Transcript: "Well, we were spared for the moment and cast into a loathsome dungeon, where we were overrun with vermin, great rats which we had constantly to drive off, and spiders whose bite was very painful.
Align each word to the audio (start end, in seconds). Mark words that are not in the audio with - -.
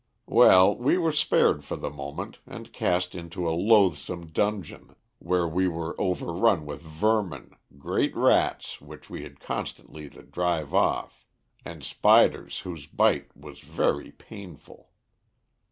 "Well, 0.25 0.75
we 0.77 0.97
were 0.97 1.11
spared 1.11 1.63
for 1.63 1.75
the 1.75 1.91
moment 1.91 2.39
and 2.47 2.73
cast 2.73 3.13
into 3.13 3.47
a 3.47 3.53
loathsome 3.55 4.29
dungeon, 4.31 4.95
where 5.19 5.47
we 5.47 5.67
were 5.67 5.93
overrun 6.01 6.65
with 6.65 6.81
vermin, 6.81 7.51
great 7.77 8.15
rats 8.15 8.81
which 8.81 9.11
we 9.11 9.21
had 9.21 9.39
constantly 9.39 10.09
to 10.09 10.23
drive 10.23 10.73
off, 10.73 11.23
and 11.63 11.83
spiders 11.83 12.61
whose 12.61 12.87
bite 12.87 13.29
was 13.37 13.59
very 13.59 14.09
painful. 14.13 14.89